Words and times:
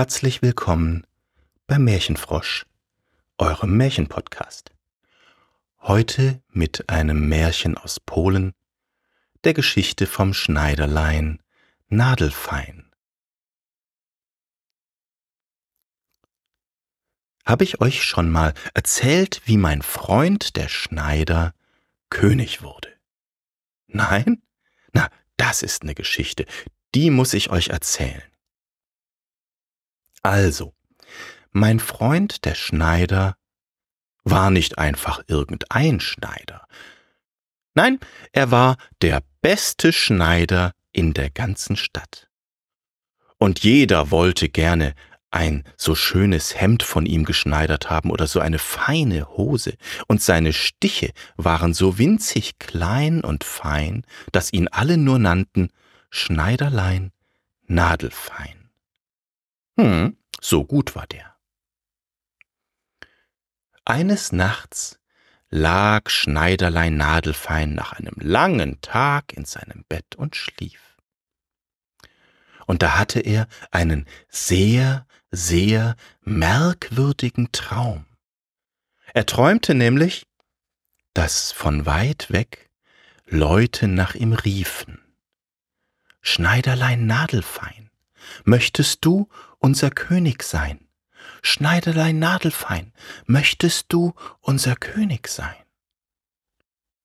Herzlich 0.00 0.40
willkommen 0.40 1.06
beim 1.66 1.84
Märchenfrosch, 1.84 2.64
eurem 3.36 3.76
Märchenpodcast. 3.76 4.70
Heute 5.82 6.42
mit 6.48 6.88
einem 6.88 7.28
Märchen 7.28 7.76
aus 7.76 8.00
Polen, 8.00 8.54
der 9.44 9.52
Geschichte 9.52 10.06
vom 10.06 10.32
Schneiderlein 10.32 11.42
Nadelfein. 11.90 12.90
Habe 17.44 17.64
ich 17.64 17.82
euch 17.82 18.02
schon 18.02 18.30
mal 18.30 18.54
erzählt, 18.72 19.42
wie 19.44 19.58
mein 19.58 19.82
Freund 19.82 20.56
der 20.56 20.68
Schneider 20.68 21.52
König 22.08 22.62
wurde? 22.62 22.88
Nein? 23.86 24.40
Na, 24.94 25.10
das 25.36 25.62
ist 25.62 25.82
eine 25.82 25.94
Geschichte, 25.94 26.46
die 26.94 27.10
muss 27.10 27.34
ich 27.34 27.50
euch 27.50 27.68
erzählen. 27.68 28.22
Also, 30.22 30.74
mein 31.50 31.80
Freund 31.80 32.44
der 32.44 32.54
Schneider 32.54 33.36
war 34.24 34.50
nicht 34.50 34.78
einfach 34.78 35.22
irgendein 35.26 36.00
Schneider. 36.00 36.66
Nein, 37.74 37.98
er 38.32 38.50
war 38.50 38.76
der 39.00 39.22
beste 39.40 39.92
Schneider 39.92 40.72
in 40.92 41.14
der 41.14 41.30
ganzen 41.30 41.76
Stadt. 41.76 42.28
Und 43.38 43.60
jeder 43.60 44.10
wollte 44.10 44.48
gerne 44.48 44.94
ein 45.30 45.64
so 45.76 45.94
schönes 45.94 46.60
Hemd 46.60 46.82
von 46.82 47.06
ihm 47.06 47.24
geschneidert 47.24 47.88
haben 47.88 48.10
oder 48.10 48.26
so 48.26 48.40
eine 48.40 48.58
feine 48.58 49.28
Hose, 49.28 49.74
und 50.08 50.20
seine 50.20 50.52
Stiche 50.52 51.12
waren 51.36 51.72
so 51.72 51.98
winzig 51.98 52.58
klein 52.58 53.22
und 53.22 53.44
fein, 53.44 54.04
dass 54.32 54.52
ihn 54.52 54.68
alle 54.68 54.96
nur 54.96 55.18
nannten 55.18 55.70
Schneiderlein 56.10 57.12
Nadelfein. 57.66 58.70
Hm, 59.78 60.16
so 60.40 60.64
gut 60.64 60.94
war 60.94 61.06
der. 61.06 61.36
Eines 63.84 64.32
Nachts 64.32 65.00
lag 65.48 66.08
Schneiderlein 66.10 66.96
Nadelfein 66.96 67.74
nach 67.74 67.92
einem 67.92 68.14
langen 68.20 68.80
Tag 68.82 69.32
in 69.32 69.44
seinem 69.44 69.84
Bett 69.88 70.14
und 70.16 70.36
schlief. 70.36 70.96
Und 72.66 72.82
da 72.82 72.96
hatte 72.96 73.18
er 73.18 73.48
einen 73.72 74.06
sehr, 74.28 75.06
sehr 75.32 75.96
merkwürdigen 76.20 77.50
Traum. 77.50 78.06
Er 79.12 79.26
träumte 79.26 79.74
nämlich, 79.74 80.26
dass 81.14 81.50
von 81.50 81.84
weit 81.84 82.30
weg 82.30 82.70
Leute 83.26 83.88
nach 83.88 84.14
ihm 84.14 84.32
riefen. 84.32 85.00
Schneiderlein 86.20 87.06
Nadelfein, 87.06 87.89
möchtest 88.44 89.04
du 89.04 89.28
unser 89.58 89.90
König 89.90 90.42
sein? 90.42 90.88
Schneiderlein 91.42 92.18
Nadelfein, 92.18 92.92
möchtest 93.26 93.86
du 93.92 94.14
unser 94.40 94.76
König 94.76 95.28
sein? 95.28 95.54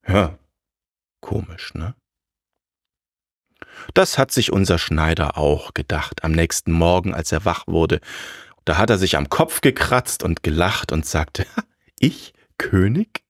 Ja, 0.08 0.38
komisch, 1.22 1.74
ne? 1.74 1.96
Das 3.94 4.18
hat 4.18 4.32
sich 4.32 4.52
unser 4.52 4.78
Schneider 4.78 5.38
auch 5.38 5.74
gedacht 5.74 6.24
am 6.24 6.32
nächsten 6.32 6.72
Morgen, 6.72 7.14
als 7.14 7.32
er 7.32 7.46
wach 7.46 7.68
wurde. 7.68 8.00
Da 8.64 8.78
hat 8.78 8.90
er 8.90 8.98
sich 8.98 9.18
am 9.18 9.30
Kopf 9.30 9.62
gekratzt 9.62 10.24
und 10.24 10.44
gelacht 10.44 10.92
und 10.92 11.06
sagte, 11.06 11.46
ich 12.00 12.34
König? 12.58 13.24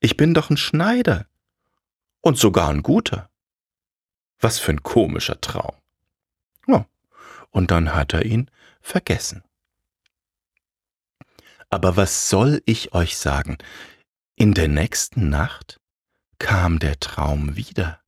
Ich 0.00 0.16
bin 0.16 0.34
doch 0.34 0.50
ein 0.50 0.56
Schneider. 0.56 1.26
Und 2.20 2.38
sogar 2.38 2.68
ein 2.68 2.82
guter. 2.82 3.30
Was 4.38 4.58
für 4.58 4.72
ein 4.72 4.82
komischer 4.82 5.40
Traum. 5.40 5.74
Ja, 6.68 6.86
und 7.50 7.70
dann 7.72 7.94
hat 7.94 8.12
er 8.12 8.24
ihn 8.24 8.50
vergessen. 8.80 9.42
Aber 11.70 11.96
was 11.96 12.30
soll 12.30 12.62
ich 12.64 12.94
euch 12.94 13.18
sagen? 13.18 13.58
In 14.36 14.54
der 14.54 14.68
nächsten 14.68 15.28
Nacht 15.28 15.80
kam 16.38 16.78
der 16.78 17.00
Traum 17.00 17.56
wieder. 17.56 18.00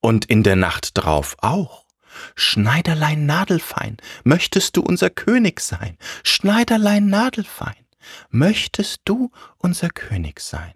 Und 0.00 0.26
in 0.26 0.42
der 0.42 0.56
Nacht 0.56 0.90
drauf 0.94 1.36
auch. 1.38 1.86
Schneiderlein 2.34 3.24
Nadelfein, 3.24 3.96
möchtest 4.22 4.76
du 4.76 4.82
unser 4.82 5.08
König 5.08 5.60
sein? 5.60 5.96
Schneiderlein 6.24 7.06
Nadelfein, 7.08 7.86
möchtest 8.28 9.00
du 9.06 9.32
unser 9.56 9.88
König 9.88 10.40
sein? 10.40 10.74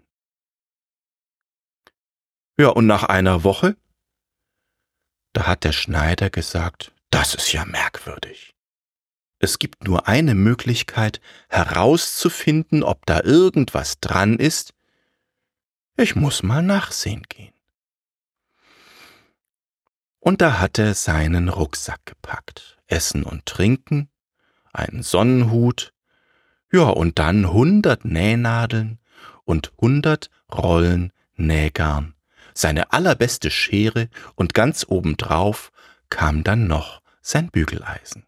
Ja, 2.57 2.69
und 2.69 2.87
nach 2.87 3.03
einer 3.03 3.43
Woche, 3.43 3.77
da 5.33 5.47
hat 5.47 5.63
der 5.63 5.71
Schneider 5.71 6.29
gesagt, 6.29 6.91
das 7.09 7.35
ist 7.35 7.51
ja 7.53 7.65
merkwürdig. 7.65 8.55
Es 9.39 9.59
gibt 9.59 9.83
nur 9.83 10.07
eine 10.07 10.33
Möglichkeit 10.33 11.21
herauszufinden, 11.49 12.83
ob 12.83 13.05
da 13.05 13.21
irgendwas 13.21 13.99
dran 13.99 14.37
ist. 14.37 14.73
Ich 15.95 16.15
muss 16.15 16.43
mal 16.43 16.63
nachsehen 16.63 17.23
gehen. 17.29 17.53
Und 20.19 20.41
da 20.41 20.59
hat 20.59 20.79
er 20.79 20.93
seinen 20.93 21.49
Rucksack 21.49 22.05
gepackt. 22.05 22.77
Essen 22.87 23.23
und 23.23 23.45
Trinken, 23.45 24.09
einen 24.73 25.03
Sonnenhut, 25.03 25.93
ja, 26.71 26.83
und 26.83 27.19
dann 27.19 27.51
hundert 27.51 28.05
Nähnadeln 28.05 28.99
und 29.45 29.71
hundert 29.79 30.29
Rollen 30.53 31.13
Nähgarn, 31.35 32.13
seine 32.57 32.91
allerbeste 32.91 33.51
Schere 33.51 34.09
und 34.35 34.53
ganz 34.53 34.85
obendrauf 34.87 35.71
kam 36.09 36.43
dann 36.43 36.67
noch 36.67 37.01
sein 37.21 37.49
Bügeleisen. 37.49 38.25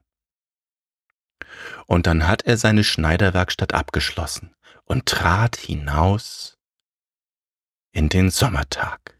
Und 1.88 2.06
dann 2.06 2.28
hat 2.28 2.44
er 2.44 2.58
seine 2.58 2.84
Schneiderwerkstatt 2.84 3.74
abgeschlossen 3.74 4.54
und 4.86 5.08
trat 5.08 5.56
hinaus 5.56 6.58
in 7.92 8.10
den 8.10 8.30
Sommertag. 8.30 9.20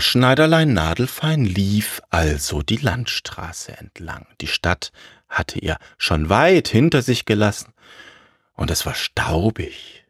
Schneiderlein 0.00 0.72
Nadelfein 0.72 1.44
lief 1.44 2.00
also 2.10 2.62
die 2.62 2.76
Landstraße 2.76 3.76
entlang. 3.76 4.26
Die 4.40 4.46
Stadt 4.46 4.92
hatte 5.28 5.58
er 5.58 5.78
schon 5.98 6.28
weit 6.28 6.68
hinter 6.68 7.02
sich 7.02 7.24
gelassen, 7.24 7.72
und 8.54 8.70
es 8.70 8.86
war 8.86 8.94
staubig, 8.94 10.04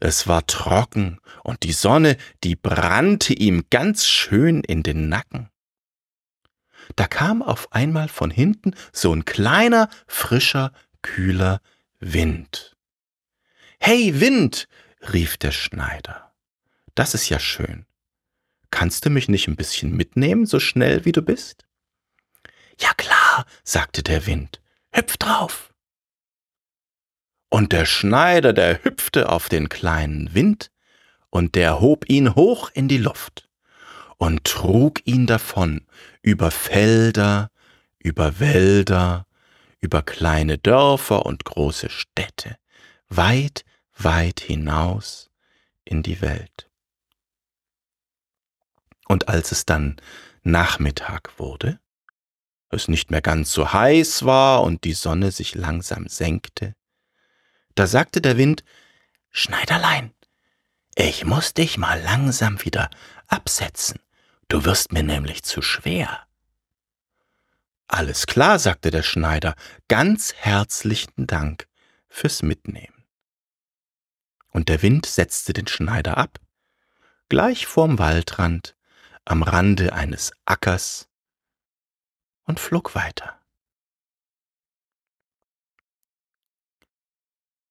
es 0.00 0.26
war 0.26 0.46
trocken, 0.46 1.20
und 1.44 1.62
die 1.62 1.72
Sonne, 1.72 2.16
die 2.42 2.56
brannte 2.56 3.32
ihm 3.32 3.64
ganz 3.70 4.06
schön 4.06 4.64
in 4.64 4.82
den 4.82 5.08
Nacken. 5.08 5.50
Da 6.96 7.06
kam 7.06 7.42
auf 7.42 7.72
einmal 7.72 8.08
von 8.08 8.30
hinten 8.30 8.74
so 8.92 9.14
ein 9.14 9.24
kleiner, 9.24 9.88
frischer, 10.06 10.72
kühler 11.00 11.60
Wind. 12.00 12.76
Hey 13.78 14.20
Wind, 14.20 14.68
rief 15.12 15.36
der 15.36 15.52
Schneider, 15.52 16.32
das 16.94 17.14
ist 17.14 17.28
ja 17.28 17.38
schön. 17.38 17.86
Kannst 18.72 19.04
du 19.04 19.10
mich 19.10 19.28
nicht 19.28 19.46
ein 19.46 19.54
bisschen 19.54 19.94
mitnehmen, 19.94 20.46
so 20.46 20.58
schnell 20.58 21.04
wie 21.04 21.12
du 21.12 21.22
bist? 21.22 21.66
Ja 22.80 22.92
klar, 22.94 23.44
sagte 23.62 24.02
der 24.02 24.26
Wind, 24.26 24.60
hüpf 24.90 25.18
drauf. 25.18 25.72
Und 27.50 27.72
der 27.72 27.84
Schneider, 27.84 28.54
der 28.54 28.82
hüpfte 28.82 29.28
auf 29.28 29.50
den 29.50 29.68
kleinen 29.68 30.34
Wind, 30.34 30.70
und 31.28 31.54
der 31.54 31.80
hob 31.80 32.08
ihn 32.08 32.34
hoch 32.34 32.70
in 32.72 32.88
die 32.88 32.98
Luft 32.98 33.48
und 34.16 34.44
trug 34.44 35.06
ihn 35.06 35.26
davon 35.26 35.86
über 36.22 36.50
Felder, 36.50 37.50
über 37.98 38.40
Wälder, 38.40 39.26
über 39.80 40.02
kleine 40.02 40.56
Dörfer 40.56 41.26
und 41.26 41.44
große 41.44 41.90
Städte, 41.90 42.56
weit, 43.08 43.64
weit 43.96 44.40
hinaus 44.40 45.30
in 45.84 46.02
die 46.02 46.20
Welt. 46.22 46.71
Und 49.12 49.28
als 49.28 49.52
es 49.52 49.66
dann 49.66 50.00
Nachmittag 50.42 51.38
wurde, 51.38 51.78
es 52.70 52.88
nicht 52.88 53.10
mehr 53.10 53.20
ganz 53.20 53.52
so 53.52 53.70
heiß 53.70 54.24
war 54.24 54.62
und 54.62 54.84
die 54.84 54.94
Sonne 54.94 55.32
sich 55.32 55.54
langsam 55.54 56.08
senkte, 56.08 56.74
da 57.74 57.86
sagte 57.86 58.22
der 58.22 58.38
Wind, 58.38 58.64
Schneiderlein, 59.28 60.14
ich 60.94 61.26
muss 61.26 61.52
dich 61.52 61.76
mal 61.76 62.00
langsam 62.00 62.64
wieder 62.64 62.88
absetzen, 63.26 64.00
du 64.48 64.64
wirst 64.64 64.92
mir 64.92 65.02
nämlich 65.02 65.42
zu 65.42 65.60
schwer. 65.60 66.26
Alles 67.88 68.26
klar, 68.26 68.58
sagte 68.58 68.90
der 68.90 69.02
Schneider, 69.02 69.54
ganz 69.88 70.32
herzlichen 70.32 71.26
Dank 71.26 71.68
fürs 72.08 72.42
Mitnehmen. 72.42 73.04
Und 74.48 74.70
der 74.70 74.80
Wind 74.80 75.04
setzte 75.04 75.52
den 75.52 75.66
Schneider 75.66 76.16
ab, 76.16 76.40
gleich 77.28 77.66
vorm 77.66 77.98
Waldrand, 77.98 78.74
am 79.24 79.42
Rande 79.42 79.92
eines 79.92 80.32
Ackers, 80.44 81.08
und 82.44 82.60
flog 82.60 82.94
weiter. 82.94 83.40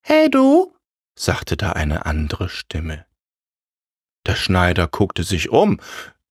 Hey 0.01 0.29
du, 0.29 0.75
sagte 1.15 1.57
da 1.57 1.73
eine 1.73 2.05
andere 2.05 2.49
Stimme. 2.49 3.05
Der 4.25 4.35
Schneider 4.35 4.87
guckte 4.87 5.23
sich 5.23 5.49
um, 5.49 5.79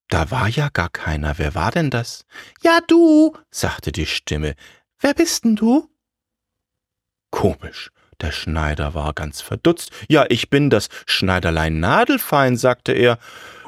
da 0.08 0.30
war 0.30 0.48
ja 0.48 0.68
gar 0.68 0.88
keiner. 0.88 1.38
Wer 1.38 1.54
war 1.54 1.70
denn 1.70 1.90
das? 1.90 2.24
Ja, 2.62 2.80
du, 2.86 3.36
sagte 3.50 3.92
die 3.92 4.06
Stimme. 4.06 4.54
Wer 4.98 5.14
bist 5.14 5.44
denn 5.44 5.56
du? 5.56 5.88
Komisch. 7.30 7.90
Der 8.20 8.32
Schneider 8.32 8.94
war 8.94 9.14
ganz 9.14 9.40
verdutzt. 9.40 9.92
Ja, 10.08 10.26
ich 10.28 10.50
bin 10.50 10.68
das 10.68 10.88
Schneiderlein 11.06 11.80
Nadelfein, 11.80 12.56
sagte 12.56 12.92
er. 12.92 13.18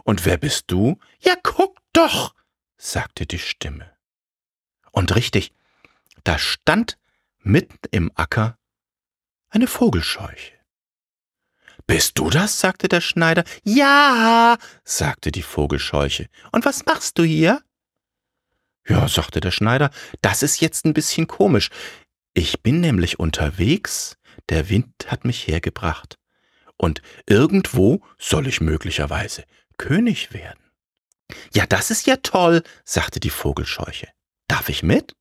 Und 0.05 0.25
wer 0.25 0.37
bist 0.37 0.65
du? 0.69 0.99
Ja, 1.21 1.35
guck 1.43 1.79
doch, 1.93 2.35
sagte 2.77 3.27
die 3.27 3.39
Stimme. 3.39 3.91
Und 4.91 5.15
richtig, 5.15 5.53
da 6.25 6.39
stand 6.39 6.99
mitten 7.41 7.79
im 7.91 8.11
Acker 8.15 8.59
eine 9.49 9.67
Vogelscheuche. 9.67 10.53
Bist 11.87 12.19
du 12.19 12.31
das? 12.31 12.61
sagte 12.61 12.89
der 12.89 13.01
Schneider. 13.01 13.45
Ja, 13.65 14.57
sagte 14.85 15.33
die 15.33 15.43
Vogelscheuche. 15.43 16.29
Und 16.53 16.65
was 16.65 16.87
machst 16.87 17.19
du 17.19 17.25
hier? 17.25 17.61
Ja, 18.87 19.09
sagte 19.09 19.41
der 19.41 19.51
Schneider, 19.51 19.91
das 20.23 20.43
ist 20.43 20.61
jetzt 20.61 20.85
ein 20.85 20.95
bisschen 20.95 21.27
komisch. 21.27 21.71
Ich 22.35 22.63
bin 22.63 22.81
nämlich 22.81 23.19
unterwegs, 23.19 24.17
der 24.49 24.69
Wind 24.71 24.93
hat 25.07 25.25
mich 25.25 25.47
hergebracht. 25.47 26.19
Und 26.77 27.03
irgendwo 27.27 28.03
soll 28.19 28.47
ich 28.47 28.61
möglicherweise 28.61 29.45
König 29.79 30.33
werden. 30.33 30.59
Ja, 31.55 31.67
das 31.67 31.91
ist 31.91 32.07
ja 32.07 32.17
toll, 32.17 32.63
sagte 32.85 33.21
die 33.21 33.31
Vogelscheuche. 33.31 34.09
Darf 34.49 34.69
ich 34.69 34.83
mit? 34.83 35.15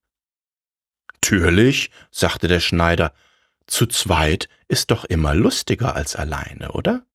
Natürlich, 1.13 1.91
sagte 2.11 2.47
der 2.47 2.59
Schneider, 2.59 3.13
zu 3.67 3.85
zweit 3.85 4.49
ist 4.67 4.91
doch 4.91 5.05
immer 5.05 5.33
lustiger 5.33 5.95
als 5.95 6.15
alleine, 6.15 6.71
oder? 6.73 7.05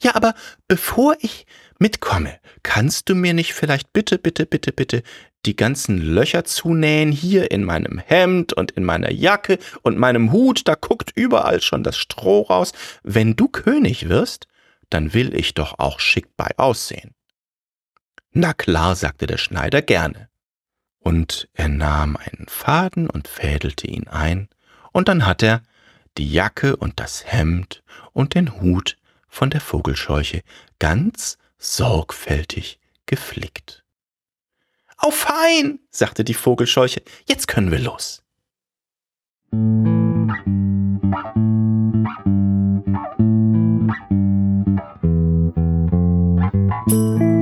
Ja, 0.00 0.14
aber 0.14 0.34
bevor 0.68 1.16
ich 1.20 1.46
mitkomme, 1.78 2.38
kannst 2.62 3.08
du 3.08 3.14
mir 3.16 3.34
nicht 3.34 3.54
vielleicht 3.54 3.92
bitte, 3.92 4.18
bitte, 4.18 4.46
bitte, 4.46 4.72
bitte 4.72 5.02
die 5.46 5.56
ganzen 5.56 5.98
Löcher 5.98 6.44
zunähen 6.44 7.10
hier 7.10 7.50
in 7.50 7.64
meinem 7.64 7.98
Hemd 7.98 8.52
und 8.52 8.72
in 8.72 8.84
meiner 8.84 9.10
Jacke 9.10 9.58
und 9.82 9.98
meinem 9.98 10.32
Hut, 10.32 10.68
da 10.68 10.74
guckt 10.74 11.12
überall 11.14 11.60
schon 11.60 11.82
das 11.82 11.96
Stroh 11.96 12.42
raus. 12.42 12.72
Wenn 13.02 13.34
du 13.34 13.48
König 13.48 14.08
wirst, 14.08 14.46
dann 14.90 15.12
will 15.14 15.34
ich 15.34 15.54
doch 15.54 15.78
auch 15.78 16.00
schick 16.00 16.36
bei 16.36 16.50
aussehen. 16.56 17.14
Na 18.32 18.52
klar, 18.52 18.94
sagte 18.94 19.26
der 19.26 19.38
Schneider 19.38 19.82
gerne. 19.82 20.28
Und 20.98 21.48
er 21.54 21.68
nahm 21.68 22.16
einen 22.16 22.46
Faden 22.48 23.08
und 23.08 23.28
fädelte 23.28 23.86
ihn 23.86 24.08
ein 24.08 24.48
und 24.92 25.08
dann 25.08 25.26
hat 25.26 25.42
er 25.42 25.62
die 26.16 26.30
Jacke 26.30 26.76
und 26.76 27.00
das 27.00 27.24
Hemd 27.24 27.82
und 28.12 28.34
den 28.34 28.60
Hut 28.60 28.96
von 29.28 29.50
der 29.50 29.60
Vogelscheuche 29.60 30.42
ganz 30.78 31.38
sorgfältig 31.58 32.78
geflickt. 33.06 33.84
Au 34.96 35.10
fein, 35.10 35.78
sagte 35.90 36.24
die 36.24 36.34
Vogelscheuche, 36.34 37.02
jetzt 37.26 37.46
können 37.46 37.70
wir 37.70 37.78
los. 37.78 38.22
Die 46.88 47.37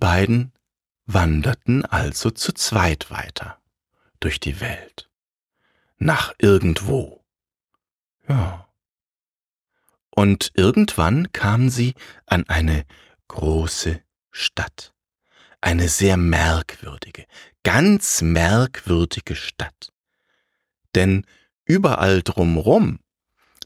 beiden 0.00 0.52
wanderten 1.06 1.84
also 1.84 2.30
zu 2.30 2.52
zweit 2.52 3.10
weiter 3.10 3.60
durch 4.18 4.40
die 4.40 4.60
Welt. 4.60 5.08
Nach 5.98 6.34
irgendwo. 6.38 7.24
Ja. 8.28 8.68
Und 10.10 10.52
irgendwann 10.54 11.30
kamen 11.32 11.70
sie 11.70 11.94
an 12.26 12.48
eine 12.48 12.84
große 13.28 14.02
Stadt. 14.30 14.94
Eine 15.60 15.88
sehr 15.88 16.16
merkwürdige, 16.16 17.26
ganz 17.62 18.22
merkwürdige 18.22 19.36
Stadt. 19.36 19.92
Denn 20.94 21.26
überall 21.64 22.22
drumrum, 22.22 23.00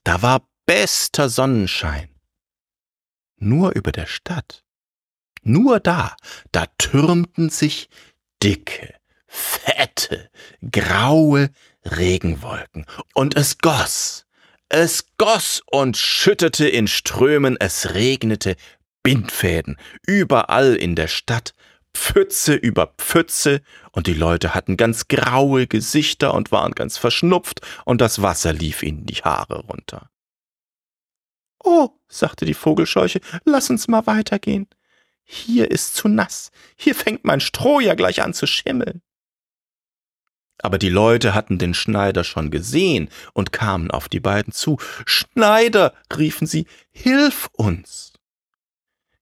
da 0.02 0.22
war 0.22 0.46
bester 0.66 1.28
Sonnenschein. 1.28 2.08
Nur 3.36 3.72
über 3.72 3.92
der 3.92 4.06
Stadt 4.06 4.63
nur 5.44 5.80
da, 5.80 6.16
da 6.52 6.66
türmten 6.78 7.50
sich 7.50 7.88
dicke, 8.42 8.94
fette, 9.26 10.30
graue 10.70 11.50
Regenwolken, 11.84 12.86
und 13.14 13.36
es 13.36 13.58
goss, 13.58 14.26
es 14.68 15.06
goss 15.18 15.62
und 15.70 15.96
schüttete 15.96 16.68
in 16.68 16.86
Strömen, 16.86 17.56
es 17.58 17.94
regnete 17.94 18.56
Bindfäden, 19.02 19.76
überall 20.06 20.74
in 20.74 20.94
der 20.94 21.08
Stadt, 21.08 21.54
Pfütze 21.94 22.54
über 22.54 22.94
Pfütze, 22.98 23.60
und 23.92 24.06
die 24.06 24.14
Leute 24.14 24.54
hatten 24.54 24.76
ganz 24.76 25.08
graue 25.08 25.66
Gesichter 25.66 26.34
und 26.34 26.50
waren 26.50 26.72
ganz 26.72 26.98
verschnupft, 26.98 27.60
und 27.84 28.00
das 28.00 28.20
Wasser 28.22 28.52
lief 28.52 28.82
ihnen 28.82 29.06
die 29.06 29.22
Haare 29.22 29.60
runter. 29.60 30.10
Oh, 31.62 31.90
sagte 32.08 32.44
die 32.44 32.54
Vogelscheuche, 32.54 33.20
lass 33.44 33.70
uns 33.70 33.88
mal 33.88 34.06
weitergehen. 34.06 34.66
Hier 35.24 35.70
ist 35.70 35.94
zu 35.94 36.08
nass. 36.08 36.50
Hier 36.76 36.94
fängt 36.94 37.24
mein 37.24 37.40
Stroh 37.40 37.80
ja 37.80 37.94
gleich 37.94 38.22
an 38.22 38.34
zu 38.34 38.46
schimmeln. 38.46 39.02
Aber 40.58 40.78
die 40.78 40.88
Leute 40.88 41.34
hatten 41.34 41.58
den 41.58 41.74
Schneider 41.74 42.24
schon 42.24 42.50
gesehen 42.50 43.10
und 43.32 43.52
kamen 43.52 43.90
auf 43.90 44.08
die 44.08 44.20
beiden 44.20 44.52
zu. 44.52 44.78
Schneider, 45.04 45.94
riefen 46.16 46.46
sie, 46.46 46.66
hilf 46.90 47.48
uns. 47.52 48.12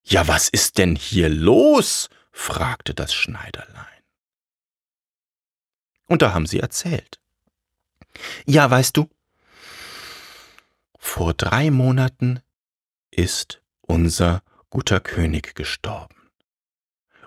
Ja, 0.05 0.29
was 0.29 0.49
ist 0.49 0.79
denn 0.79 0.97
hier 0.97 1.29
los? 1.29 2.11
fragte 2.33 2.95
das 2.95 3.15
Schneiderlein. 3.15 3.87
Und 6.07 6.23
da 6.23 6.35
haben 6.35 6.47
sie 6.47 6.61
erzählt. 6.61 7.21
Ja, 8.45 8.71
weißt 8.71 8.97
du, 8.97 9.09
vor 10.99 11.35
drei 11.35 11.71
Monaten 11.71 12.41
ist 13.11 13.63
unser 13.81 14.43
guter 14.73 15.01
König 15.01 15.55
gestorben. 15.55 16.31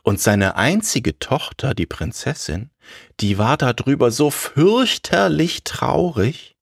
Und 0.01 0.19
seine 0.19 0.55
einzige 0.55 1.19
Tochter, 1.19 1.75
die 1.75 1.85
Prinzessin, 1.85 2.71
die 3.19 3.37
war 3.37 3.55
darüber 3.55 4.09
so 4.09 4.31
fürchterlich 4.31 5.63
traurig, 5.63 6.57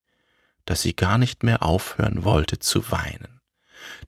dass 0.65 0.81
sie 0.81 0.93
gar 0.93 1.17
nicht 1.17 1.41
mehr 1.41 1.63
aufhören 1.63 2.25
wollte 2.25 2.59
zu 2.59 2.91
weinen. 2.91 3.39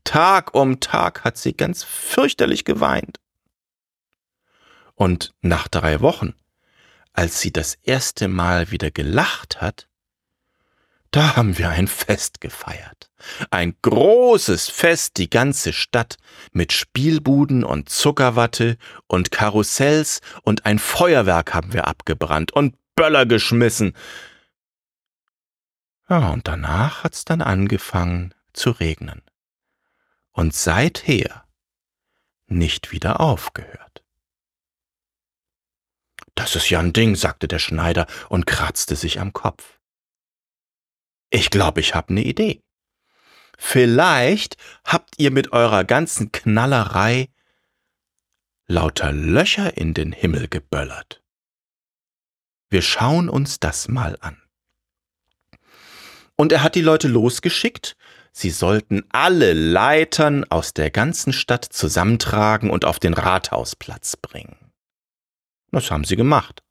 Tag 0.03 0.53
um 0.53 0.81
Tag 0.81 1.23
hat 1.23 1.37
sie 1.37 1.53
ganz 1.53 1.85
fürchterlich 1.85 2.65
geweint. 2.65 3.21
Und 4.95 5.33
nach 5.41 5.69
drei 5.69 6.01
Wochen, 6.01 6.33
als 7.13 7.39
sie 7.39 7.53
das 7.53 7.75
erste 7.75 8.27
Mal 8.27 8.71
wieder 8.71 8.91
gelacht 8.91 9.61
hat, 9.61 9.87
da 11.15 11.37
haben 11.37 11.57
wir 11.57 11.69
ein 11.69 11.87
Fest 11.87 12.41
gefeiert. 12.41 13.09
Ein 13.49 13.77
großes 13.81 14.67
Fest, 14.67 15.15
die 15.15 15.29
ganze 15.29 15.71
Stadt, 15.71 16.17
mit 16.51 16.73
Spielbuden 16.73 17.63
und 17.63 17.87
Zuckerwatte 17.87 18.77
und 19.07 19.31
Karussells 19.31 20.19
und 20.43 20.65
ein 20.65 20.77
Feuerwerk 20.77 21.53
haben 21.53 21.71
wir 21.71 21.87
abgebrannt 21.87 22.51
und 22.51 22.75
Böller 22.95 23.25
geschmissen. 23.25 23.93
Ja, 26.09 26.31
und 26.31 26.49
danach 26.49 27.05
hat's 27.05 27.23
dann 27.23 27.41
angefangen 27.41 28.33
zu 28.51 28.71
regnen. 28.71 29.21
Und 30.31 30.53
seither 30.53 31.45
nicht 32.47 32.91
wieder 32.91 33.21
aufgehört. 33.21 34.03
Das 36.35 36.57
ist 36.57 36.69
ja 36.69 36.79
ein 36.79 36.91
Ding, 36.91 37.15
sagte 37.15 37.47
der 37.47 37.59
Schneider 37.59 38.05
und 38.27 38.45
kratzte 38.45 38.97
sich 38.97 39.21
am 39.21 39.31
Kopf. 39.31 39.74
Ich 41.35 41.49
glaube, 41.49 41.81
ich 41.81 41.93
habe 41.93 42.11
eine 42.11 42.23
Idee. 42.23 42.63
Vielleicht 43.57 44.55
habt 44.85 45.15
ihr 45.17 45.31
mit 45.31 45.51
eurer 45.51 45.83
ganzen 45.83 46.31
Knallerei 46.31 47.27
lauter 48.67 49.11
Löcher 49.11 49.75
in 49.75 49.93
den 49.93 50.13
Himmel 50.13 50.47
geböllert. 50.47 51.21
Wir 52.69 52.81
schauen 52.81 53.27
uns 53.27 53.59
das 53.59 53.89
mal 53.89 54.17
an. 54.21 54.41
Und 56.37 56.53
er 56.53 56.63
hat 56.63 56.75
die 56.75 56.81
Leute 56.81 57.09
losgeschickt, 57.09 57.97
sie 58.31 58.49
sollten 58.49 59.03
alle 59.09 59.51
Leitern 59.51 60.45
aus 60.45 60.73
der 60.73 60.89
ganzen 60.89 61.33
Stadt 61.33 61.65
zusammentragen 61.65 62.69
und 62.69 62.85
auf 62.85 62.97
den 62.97 63.13
Rathausplatz 63.13 64.15
bringen. 64.15 64.71
Das 65.71 65.91
haben 65.91 66.05
sie 66.05 66.15
gemacht. 66.15 66.63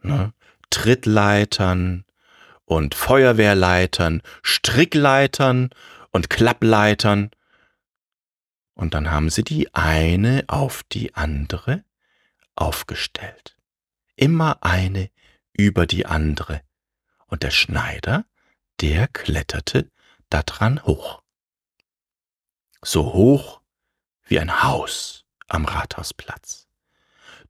Ne? 0.00 0.32
Trittleitern, 0.70 2.06
und 2.72 2.94
Feuerwehrleitern, 2.94 4.22
Strickleitern 4.42 5.70
und 6.10 6.30
Klappleitern. 6.30 7.30
Und 8.74 8.94
dann 8.94 9.10
haben 9.10 9.30
sie 9.30 9.44
die 9.44 9.72
eine 9.74 10.44
auf 10.48 10.82
die 10.90 11.14
andere 11.14 11.84
aufgestellt. 12.56 13.56
Immer 14.16 14.58
eine 14.62 15.10
über 15.52 15.86
die 15.86 16.06
andere. 16.06 16.62
Und 17.26 17.42
der 17.42 17.50
Schneider, 17.50 18.24
der 18.80 19.08
kletterte 19.08 19.90
daran 20.28 20.82
hoch. 20.84 21.22
So 22.82 23.12
hoch 23.12 23.60
wie 24.24 24.38
ein 24.38 24.62
Haus 24.62 25.24
am 25.48 25.64
Rathausplatz. 25.64 26.68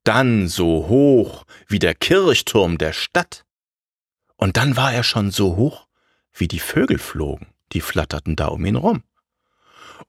Dann 0.03 0.47
so 0.47 0.87
hoch 0.87 1.45
wie 1.67 1.79
der 1.79 1.95
Kirchturm 1.95 2.77
der 2.77 2.93
Stadt. 2.93 3.45
Und 4.35 4.57
dann 4.57 4.75
war 4.75 4.93
er 4.93 5.03
schon 5.03 5.31
so 5.31 5.55
hoch, 5.55 5.87
wie 6.33 6.47
die 6.47 6.59
Vögel 6.59 6.97
flogen, 6.97 7.47
die 7.71 7.81
flatterten 7.81 8.35
da 8.35 8.47
um 8.47 8.65
ihn 8.65 8.75
rum. 8.75 9.03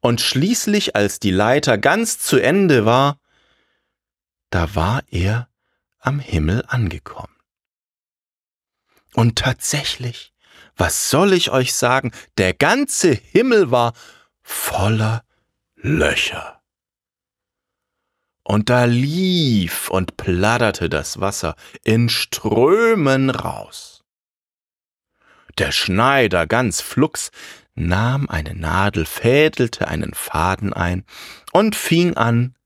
Und 0.00 0.20
schließlich, 0.20 0.96
als 0.96 1.20
die 1.20 1.30
Leiter 1.30 1.78
ganz 1.78 2.18
zu 2.18 2.38
Ende 2.38 2.84
war, 2.84 3.20
da 4.50 4.74
war 4.74 5.02
er 5.08 5.48
am 5.98 6.18
Himmel 6.20 6.64
angekommen. 6.66 7.34
Und 9.14 9.38
tatsächlich, 9.38 10.32
was 10.76 11.10
soll 11.10 11.32
ich 11.32 11.50
euch 11.50 11.74
sagen, 11.74 12.12
der 12.36 12.52
ganze 12.52 13.12
Himmel 13.12 13.70
war 13.70 13.94
voller 14.42 15.24
Löcher. 15.76 16.62
Und 18.42 18.68
da 18.68 18.84
lief 18.84 19.88
und 19.88 20.16
platterte 20.16 20.88
das 20.90 21.20
Wasser 21.20 21.56
in 21.82 22.08
Strömen 22.08 23.30
raus. 23.30 23.93
Der 25.58 25.70
Schneider 25.70 26.46
ganz 26.46 26.80
flugs 26.80 27.30
nahm 27.74 28.28
eine 28.28 28.54
Nadel, 28.54 29.06
fädelte 29.06 29.88
einen 29.88 30.14
Faden 30.14 30.72
ein 30.72 31.04
und 31.52 31.76
fing 31.76 32.16
an, 32.16 32.56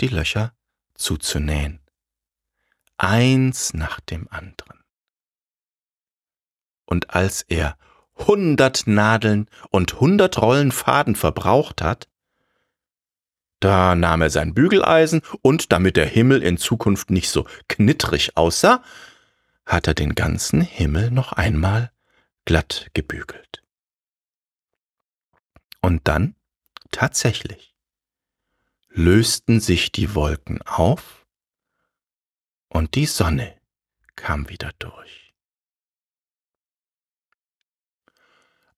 die 0.00 0.08
Löcher 0.08 0.52
zuzunähen. 0.94 1.80
Eins 2.96 3.74
nach 3.74 4.00
dem 4.00 4.28
anderen. 4.30 4.80
Und 6.84 7.14
als 7.14 7.42
er 7.42 7.76
hundert 8.16 8.86
Nadeln 8.86 9.48
und 9.70 10.00
hundert 10.00 10.40
Rollen 10.40 10.72
Faden 10.72 11.14
verbraucht 11.14 11.82
hat, 11.82 12.08
da 13.60 13.94
nahm 13.94 14.22
er 14.22 14.30
sein 14.30 14.54
Bügeleisen 14.54 15.22
und 15.42 15.72
damit 15.72 15.96
der 15.96 16.06
Himmel 16.06 16.42
in 16.42 16.58
Zukunft 16.58 17.10
nicht 17.10 17.30
so 17.30 17.46
knittrig 17.68 18.36
aussah, 18.36 18.82
hat 19.66 19.86
er 19.86 19.94
den 19.94 20.14
ganzen 20.14 20.60
Himmel 20.60 21.10
noch 21.10 21.32
einmal 21.32 21.90
glatt 22.48 22.88
gebügelt. 22.94 23.62
Und 25.82 26.08
dann, 26.08 26.34
tatsächlich, 26.90 27.76
lösten 28.88 29.60
sich 29.60 29.92
die 29.92 30.14
Wolken 30.14 30.62
auf 30.62 31.26
und 32.70 32.94
die 32.94 33.04
Sonne 33.04 33.60
kam 34.16 34.48
wieder 34.48 34.70
durch. 34.78 35.34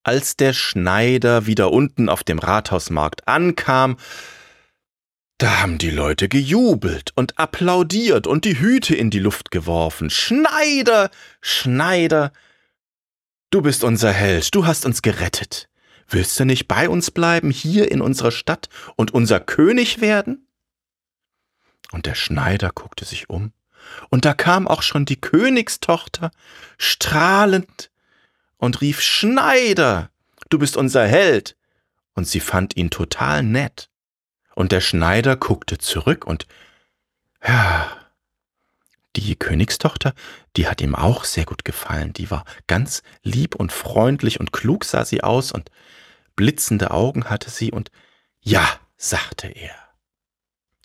Als 0.02 0.36
der 0.36 0.52
Schneider 0.52 1.46
wieder 1.46 1.70
unten 1.70 2.08
auf 2.08 2.24
dem 2.24 2.40
Rathausmarkt 2.40 3.28
ankam, 3.28 3.98
da 5.38 5.60
haben 5.60 5.78
die 5.78 5.90
Leute 5.90 6.28
gejubelt 6.28 7.12
und 7.14 7.38
applaudiert 7.38 8.26
und 8.26 8.44
die 8.44 8.58
Hüte 8.58 8.96
in 8.96 9.10
die 9.10 9.20
Luft 9.20 9.52
geworfen. 9.52 10.10
Schneider, 10.10 11.12
Schneider, 11.40 12.32
Du 13.50 13.62
bist 13.62 13.82
unser 13.82 14.12
Held, 14.12 14.54
du 14.54 14.64
hast 14.64 14.86
uns 14.86 15.02
gerettet. 15.02 15.68
Willst 16.08 16.38
du 16.38 16.44
nicht 16.44 16.68
bei 16.68 16.88
uns 16.88 17.10
bleiben, 17.10 17.50
hier 17.50 17.90
in 17.90 18.00
unserer 18.00 18.30
Stadt 18.30 18.68
und 18.96 19.12
unser 19.12 19.40
König 19.40 20.00
werden? 20.00 20.46
Und 21.90 22.06
der 22.06 22.14
Schneider 22.14 22.70
guckte 22.72 23.04
sich 23.04 23.28
um, 23.28 23.52
und 24.08 24.24
da 24.24 24.34
kam 24.34 24.68
auch 24.68 24.82
schon 24.82 25.04
die 25.04 25.20
Königstochter, 25.20 26.30
strahlend, 26.78 27.90
und 28.56 28.82
rief 28.82 29.00
Schneider, 29.00 30.10
du 30.50 30.58
bist 30.58 30.76
unser 30.76 31.06
Held. 31.06 31.56
Und 32.14 32.26
sie 32.26 32.40
fand 32.40 32.76
ihn 32.76 32.90
total 32.90 33.42
nett. 33.42 33.88
Und 34.54 34.72
der 34.72 34.80
Schneider 34.80 35.36
guckte 35.36 35.78
zurück 35.78 36.26
und, 36.26 36.46
ja, 37.46 37.99
die 39.16 39.36
Königstochter, 39.36 40.14
die 40.56 40.68
hat 40.68 40.80
ihm 40.80 40.94
auch 40.94 41.24
sehr 41.24 41.44
gut 41.44 41.64
gefallen. 41.64 42.12
Die 42.12 42.30
war 42.30 42.44
ganz 42.66 43.02
lieb 43.22 43.54
und 43.54 43.72
freundlich 43.72 44.40
und 44.40 44.52
klug 44.52 44.84
sah 44.84 45.04
sie 45.04 45.22
aus 45.22 45.52
und 45.52 45.70
blitzende 46.36 46.90
Augen 46.90 47.24
hatte 47.24 47.50
sie 47.50 47.72
und 47.72 47.90
ja, 48.40 48.66
sagte 48.96 49.48
er. 49.48 49.74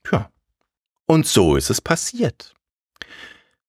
Tja, 0.04 0.32
und 1.06 1.28
so 1.28 1.56
ist 1.56 1.70
es 1.70 1.82
passiert. 1.82 2.54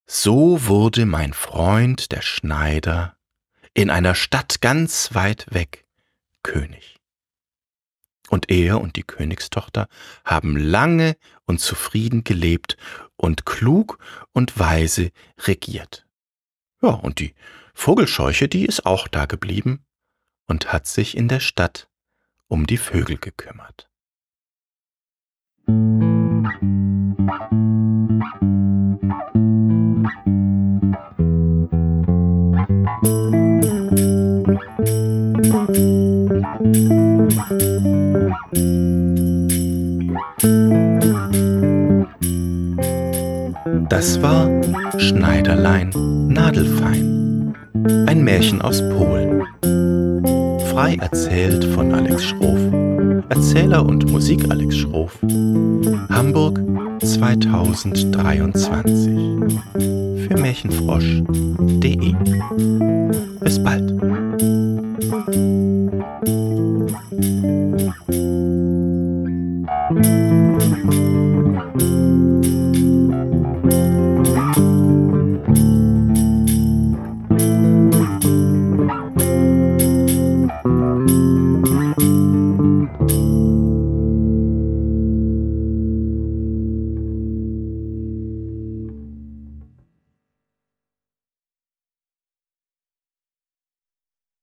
So 0.06 0.66
wurde 0.66 1.04
mein 1.04 1.32
Freund, 1.32 2.12
der 2.12 2.22
Schneider, 2.22 3.16
in 3.74 3.90
einer 3.90 4.14
Stadt 4.14 4.60
ganz 4.60 5.14
weit 5.14 5.52
weg 5.52 5.84
König. 6.42 6.95
Und 8.28 8.50
er 8.50 8.80
und 8.80 8.96
die 8.96 9.04
Königstochter 9.04 9.88
haben 10.24 10.56
lange 10.56 11.16
und 11.44 11.60
zufrieden 11.60 12.24
gelebt 12.24 12.76
und 13.16 13.46
klug 13.46 13.98
und 14.32 14.58
weise 14.58 15.10
regiert. 15.44 16.06
Ja, 16.82 16.90
und 16.90 17.20
die 17.20 17.34
Vogelscheuche, 17.74 18.48
die 18.48 18.66
ist 18.66 18.86
auch 18.86 19.08
da 19.08 19.26
geblieben 19.26 19.84
und 20.46 20.72
hat 20.72 20.86
sich 20.86 21.16
in 21.16 21.28
der 21.28 21.40
Stadt 21.40 21.88
um 22.48 22.66
die 22.66 22.78
Vögel 22.78 23.18
gekümmert. 23.18 23.88
Das 43.96 44.20
war 44.20 44.44
Schneiderlein 44.98 45.88
Nadelfein, 46.28 47.54
ein 48.06 48.22
Märchen 48.22 48.60
aus 48.60 48.82
Polen. 48.90 49.42
Frei 50.70 50.96
erzählt 51.00 51.64
von 51.64 51.94
Alex 51.94 52.24
Schroff. 52.24 52.58
Erzähler 53.30 53.86
und 53.86 54.12
Musik 54.12 54.50
Alex 54.50 54.76
Schroff. 54.76 55.18
Hamburg 56.10 56.60
2023. 57.00 59.14
Für 60.28 60.40
Märchenfrosch.de. 60.40 62.14
Bis 63.40 63.64
bald. 63.64 63.94